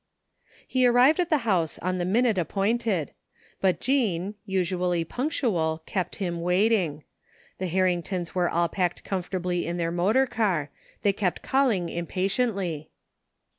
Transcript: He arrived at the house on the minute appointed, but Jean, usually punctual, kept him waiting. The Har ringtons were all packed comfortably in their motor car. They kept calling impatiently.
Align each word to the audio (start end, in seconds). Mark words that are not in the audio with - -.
He 0.67 0.87
arrived 0.87 1.19
at 1.19 1.29
the 1.29 1.37
house 1.45 1.77
on 1.77 1.99
the 1.99 2.05
minute 2.05 2.39
appointed, 2.39 3.11
but 3.59 3.79
Jean, 3.79 4.33
usually 4.47 5.03
punctual, 5.03 5.83
kept 5.85 6.15
him 6.15 6.41
waiting. 6.41 7.03
The 7.59 7.67
Har 7.69 7.83
ringtons 7.83 8.33
were 8.33 8.49
all 8.49 8.67
packed 8.67 9.03
comfortably 9.03 9.67
in 9.67 9.77
their 9.77 9.91
motor 9.91 10.25
car. 10.25 10.71
They 11.03 11.13
kept 11.13 11.43
calling 11.43 11.87
impatiently. 11.89 12.89